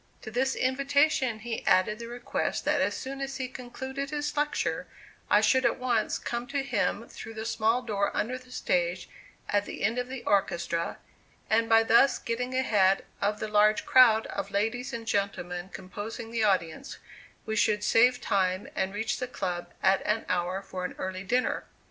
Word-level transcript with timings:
To 0.23 0.31
this 0.31 0.55
invitation 0.55 1.41
he 1.41 1.63
added 1.67 1.99
the 1.99 2.07
request 2.07 2.65
that 2.65 2.81
as 2.81 2.95
soon 2.97 3.21
as 3.21 3.37
he 3.37 3.47
concluded 3.47 4.09
his 4.09 4.35
lecture 4.35 4.87
I 5.29 5.41
should 5.41 5.63
at 5.63 5.77
once 5.77 6.17
come 6.17 6.47
to 6.47 6.63
him 6.63 7.07
through 7.07 7.35
the 7.35 7.45
small 7.45 7.83
door 7.83 8.09
under 8.17 8.35
the 8.39 8.49
stage 8.51 9.07
at 9.47 9.65
the 9.65 9.83
end 9.83 9.99
of 9.99 10.07
the 10.07 10.23
orchestra, 10.23 10.97
and 11.51 11.69
by 11.69 11.83
thus 11.83 12.17
getting 12.17 12.55
ahead 12.55 13.05
of 13.21 13.39
the 13.39 13.47
large 13.47 13.85
crowd 13.85 14.25
of 14.25 14.49
ladies 14.49 14.91
and 14.91 15.05
gentlemen 15.05 15.69
composing 15.69 16.31
the 16.31 16.43
audience 16.45 16.97
we 17.45 17.55
should 17.55 17.83
save 17.83 18.19
time 18.19 18.67
and 18.75 18.95
reach 18.95 19.19
the 19.19 19.27
club 19.27 19.71
at 19.83 20.01
an 20.07 20.25
hour 20.27 20.63
for 20.63 20.83
an 20.83 20.95
early 20.97 21.23
dinner. 21.23 21.65